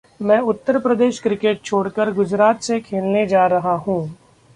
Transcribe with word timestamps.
‘मैं 0.21 0.39
उत्तर 0.39 0.77
प्रदेश 0.79 1.19
क्रिकेट 1.19 1.61
छोड़कर 1.61 2.11
गुजरात 2.13 2.61
से 2.61 2.79
खेलने 2.79 3.25
जा 3.27 3.45
रहा 3.47 3.75
हूं’ 3.77 3.99